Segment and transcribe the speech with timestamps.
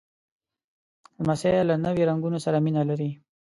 [1.23, 3.09] لمسی له نوي رنګونو سره مینه لري.